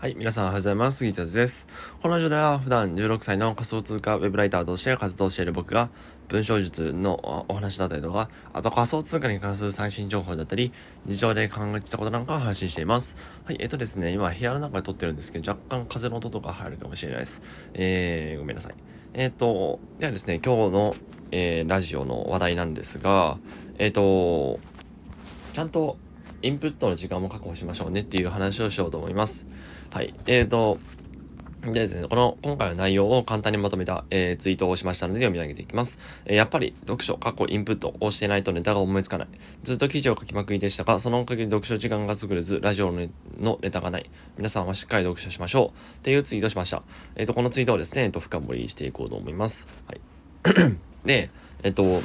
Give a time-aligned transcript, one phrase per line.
[0.00, 0.98] はい、皆さんおはようございます。
[0.98, 1.66] 杉田です。
[2.00, 5.88] このラジオでは普段16歳の仮想通貨ウェブライターとして活動している僕が
[6.28, 10.72] 文章術のお話だったりとか、あと仮想通貨に関する最新情報だったり、
[11.04, 13.16] 日常で考えてたことなんかを発信しています。
[13.44, 17.42] はい、えっとですね、今部屋の中で撮ってるんですけど、若干風の音とか入るかもしれないです。
[17.74, 18.74] えー、ごめんなさい。
[19.14, 20.94] えっ、と、ではですね、今日の、
[21.32, 23.36] えー、ラジオの話題なんですが、
[23.78, 24.60] えっ、と、
[25.54, 25.96] ちゃんと
[26.40, 29.44] インプットの時間も確保しましょうねっていう話をしようと思います。
[29.90, 30.14] はい。
[30.26, 30.78] えーと、
[31.62, 35.98] でですね、この、今回の内容を簡単にまとめた、えー、ツイートをしましたので読み上げていきます。
[36.24, 39.28] えー、やっぱり、読書、過去インプットをしてないとネタが思いつかない。
[39.64, 44.10] ずっと記事を書きまくりでしたが、そのおかげで読書時間が作れず、ラジオのネタがない。
[44.36, 45.96] 皆さんはしっかり読書しましょう。
[45.98, 46.82] っていうツイートしました。
[47.16, 49.68] えっ、ー、と、このツイートをですね、えっ、と、深掘りしていこうと思います。
[49.86, 50.00] はい。
[51.04, 51.30] で、
[51.62, 52.02] えっ、と、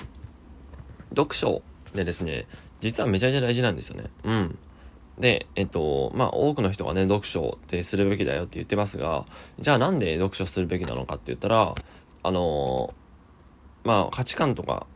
[1.09, 1.62] 読書
[1.93, 2.45] でですね、
[2.79, 4.09] 実はめちゃめちゃ大事なんですよね。
[4.23, 4.59] うん。
[5.17, 9.26] で、えっと、まあ、多くの人がね、読書ってするべきだよって言ってますが、
[9.59, 11.76] じゃあなんで読書するべきなのかって言ったら、
[12.24, 12.93] あの、
[13.84, 14.87] まあ、価値観とか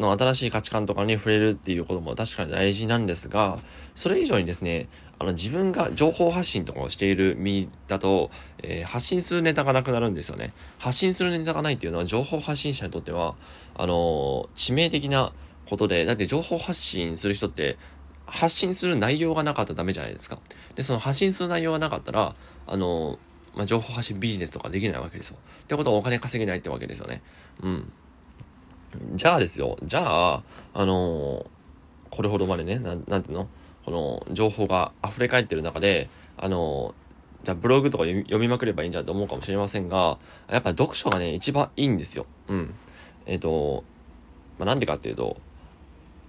[0.00, 3.58] の新しい価値観とかに触れるっていうことも確かに大事なんですが、
[3.94, 8.30] それ以上にですね、あの自分が情報発信とかをしている身だと、
[8.62, 10.54] えー、発信するネタがなくなるんですよね。
[10.78, 13.36] 発信するネタがないっていうのは情報発信者にとっては、
[13.74, 15.32] あの致命的な
[15.68, 17.76] ことで、だって情報発信する人って
[18.30, 20.38] 発信する内容がなかったらダメじゃないですか。
[20.74, 22.34] で、その発信する内容がなかったら、
[22.66, 23.18] あの、
[23.54, 25.36] まあ、情報発信ビジネスとかできないわけですよ。
[25.62, 27.22] ってことはお金稼げないってわけですよね。
[27.62, 27.92] うん。
[29.14, 29.76] じゃあですよ。
[29.82, 30.42] じゃあ、
[30.74, 31.46] あの
[32.10, 33.48] これほどまでね、なん、なんていうの？
[33.84, 36.94] この情報が溢れ返ってる中で、あの
[37.44, 42.26] じゃあブログとか読みまくればいいんじゃんと思うかもしれませんが、やっぱ読書がね、一番いいんですよ。
[42.48, 42.74] うん。
[43.26, 43.84] えっ、ー、と、
[44.58, 45.38] まあ、なんでかっていうと、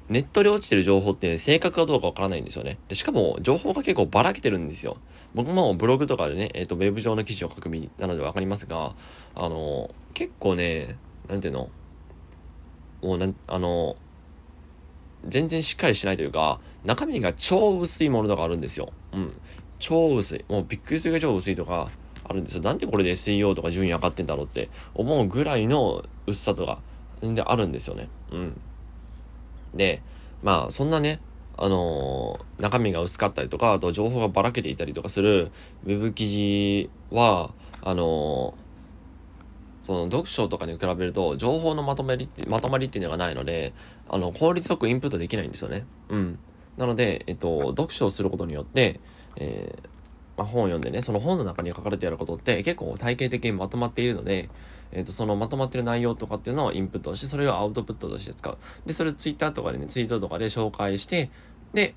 [0.09, 2.77] ネットで落ちてる情報って正確かどうかわからないんですよね。
[2.87, 4.97] でしかも、情報が結構ばらけてるんですよ。
[5.33, 8.93] 僕もブログとかでね、えっ、ー、と、ウェブ上の記事を書く身なのでわかりますが、
[9.35, 10.97] あの、結構ね、
[11.29, 11.69] なんていうの？
[13.01, 13.95] もうなん、あの、
[15.27, 18.91] 全然しっかりしないというか、中身が超薄いものとかあるんですよ。
[19.13, 19.33] うん。
[19.79, 20.45] 超薄い。
[20.49, 21.89] もうびっくりするが超薄いとか
[22.23, 22.63] あるんですよ。
[22.63, 26.79] なんでこれで SEO とか順位上がってんだろうって思うぐらいの薄さとか
[27.21, 28.09] 全然あるんですよね。
[28.31, 28.61] うん。
[29.73, 30.01] で、
[30.43, 31.19] まあ、そんなね、
[31.57, 35.51] あのー、中身が薄かったりとか、あと情報がばらけていたりとかする
[35.85, 38.53] ウェブ記事は、あのー、
[39.81, 43.73] その読書とかに比べると情報のまとまりってまとまりっていうのがないので
[44.07, 45.85] あの効率よくインプットできないんですよね。
[46.09, 46.39] うん、
[46.77, 48.99] なので、えっと、読書をすることによって、
[49.37, 50.00] えー
[50.37, 54.49] まあ、本を読んでねその本の中に書かれてあることって結構体系的にまとまっているので、
[54.91, 61.29] えー、とそのまとまってる内容とかっていうのをインプットしてそれをアウトプットとして使うでそれをツイッターとかでねツイートとかで紹介して
[61.73, 61.95] で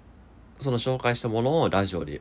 [0.58, 2.20] その紹介したものをラジオで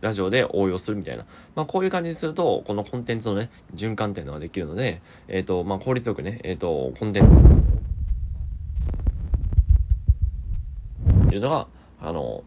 [0.00, 1.26] ラジオで応用するみたいな。
[1.54, 7.62] まあ、こういう感じにすると、このコンテンツのね、循環っていうのができるので、えっ、ー、と、まあ、効率よくね、えっ、ー、と、コンテン
[11.28, 11.66] ツ、いうのが、
[12.00, 12.44] あの、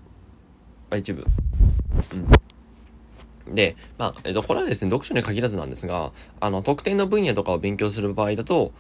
[0.89, 1.23] まあ、一部。
[2.11, 2.42] うん。
[3.47, 8.71] で、まあ、えっと、これはですね、読書に限らずなんですが、あの、特定の分野とかを勉強する場合だと、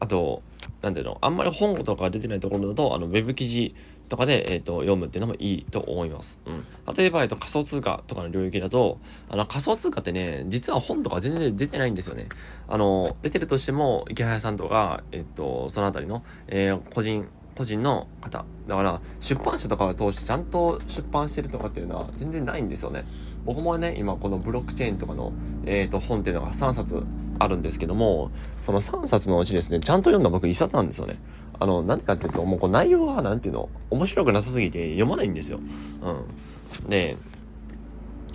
[0.00, 0.42] あと、
[0.82, 3.74] なんていうの、あんまり本とかが出てないところだと、あの、ウェブ記事
[4.08, 6.40] とかで、えっ、と、読むっていうのもいいと思います。
[6.46, 6.94] うん。
[6.94, 8.98] 例えば、えっと、仮想通貨とかの領域だと、
[9.30, 12.28] あの、仮想通貨ってね、実は本とか全然出てないんですよね。
[12.68, 17.26] あの、出てるとしても、池早さんとか、えっと、そのあたりの、えー、個人、
[17.56, 18.44] 個人の方。
[18.66, 23.04] だから、出版社とかを通してちゃんと出版してるとかっていうのは全然ないんですよね。
[23.44, 25.32] 僕もね、今このブロックチェーンとかの、
[25.66, 27.04] えっ、ー、と、本っていうのが3冊
[27.38, 28.30] あるんですけども、
[28.62, 31.16] その3冊のうちですね、ちゃんと読んだ僕1冊なんですよね。
[31.58, 35.60] あの、なんでかっていうと、もうこう内容が、なんていうの、面白くなさすぎて読まないんですよ。
[36.02, 36.90] うん。
[36.90, 37.16] で、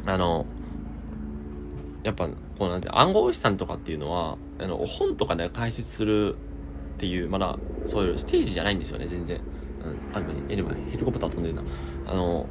[0.06, 0.46] あの、
[2.04, 6.36] やっぱ、こうなんて、暗号資産とかっていうのは、あの、本とかね、解説する
[7.00, 9.38] っていう、まだ、そういうステージじゃないんですよね、全然。
[9.38, 11.64] うん、あ、え、でもヘリコプター飛んでるな。
[12.06, 12.46] あの、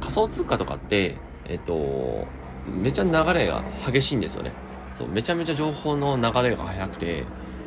[0.00, 1.16] 仮想通貨とかって、
[1.46, 2.26] えっと、
[2.68, 4.52] めちゃ流れが激しいんですよね。
[4.94, 7.24] そう、めちゃめちゃ情報の流れが速くて、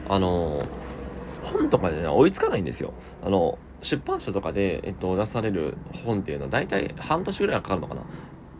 [0.07, 0.63] あの、
[1.41, 2.93] 本とかで、ね、追いつかないんですよ。
[3.25, 8.01] あの、出版社とかで、えっと、出される本っていうのは大体半年ぐらいかかるのかな。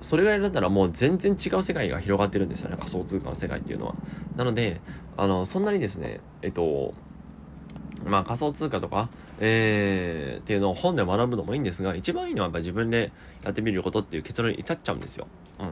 [0.03, 2.75] それぐらいだったらもう全然違う世界が広がってるんですよね。
[2.77, 3.95] 仮想通貨の世界っていうのは。
[4.35, 4.81] なので、
[5.15, 6.94] あの、そんなにですね、えっと、
[8.05, 9.09] まあ仮想通貨とか、
[9.39, 13.11] えー、っていうのを本で学ぶのもいいんですが、一番いいのはやっぱ自分で
[13.44, 15.27] やってみることっていう結論に至っちゃうんですよ。
[15.59, 15.67] うん。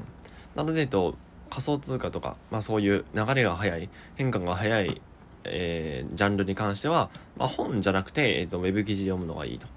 [0.55, 1.15] なので、えっと、
[1.49, 5.01] 仮想通貨とか、まあそういう流れが速い、変化が速い、
[5.43, 9.67] えー、ジャンルに関しては、まあ本じゃなくて、えっと、ウェブ記事読むのがいいと。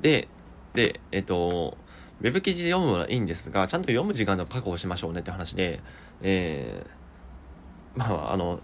[0.00, 0.26] で、
[0.74, 1.76] で、えっと、
[2.20, 5.80] ウェブ記事で読むのはいいんですが、ちゃんと読む時間を確保しましょうねって話で、
[6.22, 8.60] えー、まあ、あの、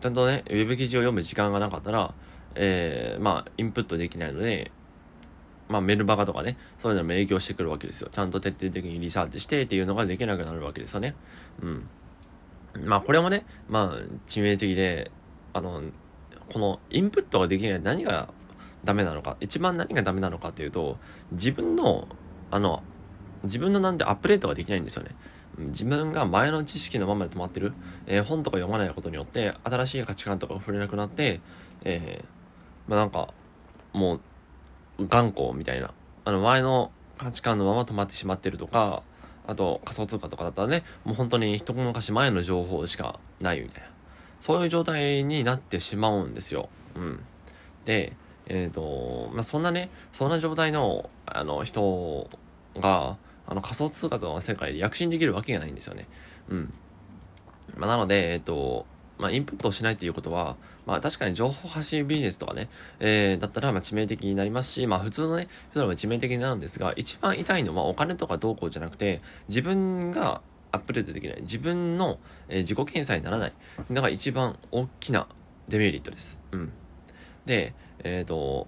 [0.00, 2.14] ちゃんとね、ウェブ記事を読む時間がなかったら、
[2.54, 4.72] えー、まあ、インプットできないので、
[5.68, 8.08] まあ、メルマガとかね、そういうのも影響してくるわけですよ。
[8.10, 11.14] ちゃんと徹底的にリサーチしてっていうのができなくなるわけですよね。
[11.62, 11.88] うん。
[12.84, 15.10] まあ、これもね、まあ、致命的で、
[15.52, 15.82] あの、
[16.52, 18.28] このインプットができない何が
[18.84, 20.98] ダメなのか、一番何がダメなのかっていうと、
[21.32, 22.06] 自分の、
[22.50, 22.82] あの、
[23.44, 25.14] 自分のなんでアップデートができないんですよね。
[25.58, 27.72] 自分が前の知識のままで止まってる、
[28.06, 31.40] えー、本とか読まないことによって、新しい価値観とか触れなくなって、
[31.84, 33.32] えー、まあなんか、
[33.92, 34.20] も
[34.98, 35.92] う、頑固みたいな、
[36.24, 39.02] あの前の価値観のまま止まってしまってるとか、
[39.46, 43.88] あと仮想通貨とかだったらね、もう本当に一昔前の情報しかないみたいな。
[44.40, 46.68] そういう状態になってしまうんですよ。
[46.94, 47.20] うん。
[47.84, 48.14] で、
[48.48, 52.28] え、ー、と、まあ、そんなね、そんな状態の、あの、人
[52.76, 53.16] が、
[53.46, 56.06] あの、仮想通貨との世界で躍進できるわけがないんですよね。
[56.48, 56.72] うん。
[57.76, 58.86] まあ、なので、えっ、ー、と、
[59.18, 62.68] まあ、インプットをしないっていうことは、まあ、確かに情報発信ビジネスとかね、
[63.00, 71.40] えー、だったら、まあ、致命的になりますし、まあ、普通のね、人でも致命的になるんですが、一番痛いのはお金とかどうこうじゃなくて、自分がアップデートできない。
[71.42, 72.18] 自分の、
[72.48, 73.52] えー、自己検査にならない。
[73.90, 75.26] だから一番大きな
[75.68, 76.38] デメリットです。
[76.52, 76.72] うん。
[77.46, 78.66] で、えっ、ー、と、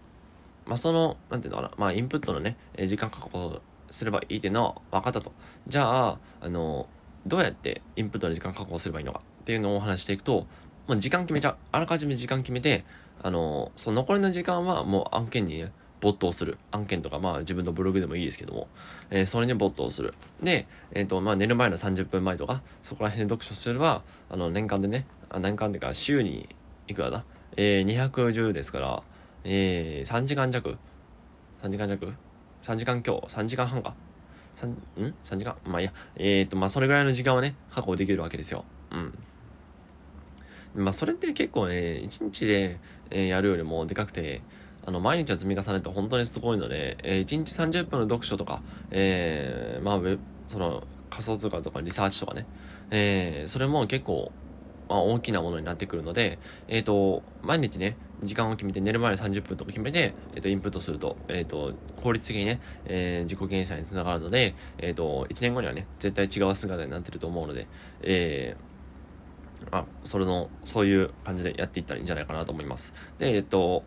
[0.66, 3.60] まあ、その、なんていうのかな、まあ、インプットのね、時間確保
[3.90, 5.32] すればいいっていうのは分かったと。
[5.66, 6.88] じゃあ、あの、
[7.26, 10.46] どうやってインプットの時間確保すればいいのかっていうのをお話していくと、
[10.86, 11.56] もう時間決めちゃう。
[11.72, 12.84] あらかじめ時間決めて、
[13.22, 16.58] あの、その残りの時間はもう案件にね、没頭する。
[16.70, 18.68] 案件とか、まあ自分のブログでもいいですけども、
[19.10, 20.14] えー、それに没頭する。
[20.42, 26.48] で、えっ、ー、と、まあ寝る前の30分前とか、そこら辺で読書すれば、あの、年間でね、あ年間っていうか週に
[26.86, 27.24] いくらだ？
[27.60, 29.02] えー、210ですから、
[29.42, 30.78] えー、3時間弱
[31.60, 32.14] ?3 時間弱
[32.62, 33.94] ?3 時間今日 ?3 時間半か
[34.54, 35.92] ?3、ん ?3 時間まあいや。
[36.14, 38.64] えっ、ー、と、まあそれぐらいの時間をね、確保できるわけですよ。
[40.76, 40.84] うん。
[40.84, 42.78] まあそれって結構ね、1日で、
[43.10, 44.40] えー、やるよりもでかくて、
[44.86, 48.62] あの、毎日は積み重ねて本当にすごいので、えー、1日30分の読書とか、
[48.92, 50.16] えー、まあ、
[50.46, 52.46] その、仮想通貨とかリサーチとかね、
[52.92, 54.30] えー、それも結構、
[54.88, 56.38] まあ、大きなものになってくるので、
[56.68, 67.66] えっ、ー、と、毎日ね、時間を決めて、寝る前に30分とか決めて、えっ、ー、と、インプットすると、えっ、ー、と、効率的にね、え自己減災につながるので、えっ、と、1年後にはね、絶対違う姿になってると思うので、
[68.02, 68.56] え
[69.70, 72.94] あ、それの、そういう感じでやっていったらいいんじゃないかなと思います。
[73.18, 73.84] で、えっと、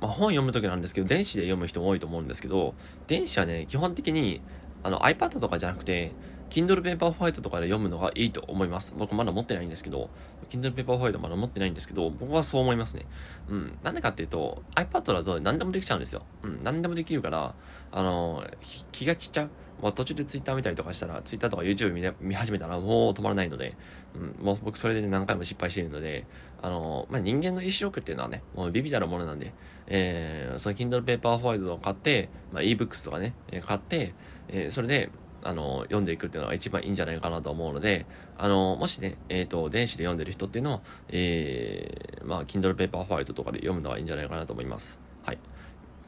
[0.00, 2.74] まあ、本読むときなんですけど、電子で読む人も多いと思うんですけど、
[3.06, 4.42] 電子はね、基本的に、
[4.82, 6.12] あの iPad とかじゃなくて、
[6.50, 8.94] Kindle Paperwhite とかで読むのがいいと思います。
[8.96, 10.10] 僕まだ持ってないんですけど、
[10.50, 13.06] Kindle Paperwhite まだ持ってないんですけど、僕はそう思いますね。
[13.48, 13.78] うん。
[13.82, 16.22] なんでかっていうと、iPad だと何でもできちゃうんですよ。
[16.42, 16.60] うん。
[16.62, 17.54] 何でもできるから、
[17.92, 18.44] あの
[18.92, 19.50] 気が散っちゃう。
[19.82, 23.74] まあ、途中で Twitter 見たりとかしたら、Twitter とか YouTube 見見始めたらもう止まらないので、
[24.14, 24.44] うん。
[24.44, 26.26] もう僕それで、ね、何回も失敗しているので、
[26.62, 29.52] あのまあ、人間の意志力っていうのはね、もうビビたるものなんで、
[29.86, 33.34] えー、その Kindle Paperwhite を買って、まあ、ebooks とかね、
[33.66, 34.14] 買って、
[34.48, 35.10] えー、それで、
[35.46, 38.06] あの、読んでいくっていうのが一番いいんじゃないかなと思うので、
[38.36, 44.98] あの、もしね、えっ、ー、と、電子で読んでる人っていうのは、えー、まあ、Kindle Paperwhite とかで読むのはいいんじゃないかなと思います。
[45.24, 45.36] はい。
[45.36, 45.38] っ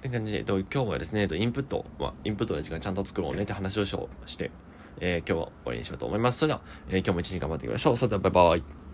[0.01, 3.97] て感じで、えっと、今日はですね、えっと、インプット、まあ、インプットの時間ちゃんと作ろうねって話をし
[4.37, 4.51] て、
[5.01, 6.39] えー、今日は終わりにしようと思います。
[6.39, 7.97] それでは、えー、今日も一日頑張っていきましょう。
[7.97, 8.88] それでは、バイバイ。